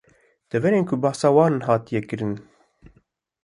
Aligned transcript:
Deverên 0.51 0.87
ku 0.89 0.95
behsa 1.03 1.27
wan 1.35 1.55
hatiye 1.67 2.01
kirin 2.07 2.33